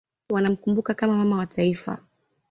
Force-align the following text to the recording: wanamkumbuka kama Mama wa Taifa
wanamkumbuka 0.29 0.93
kama 0.93 1.17
Mama 1.17 1.37
wa 1.37 1.45
Taifa 1.45 2.01